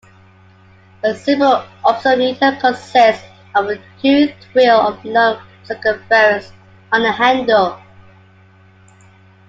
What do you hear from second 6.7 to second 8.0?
on a handle.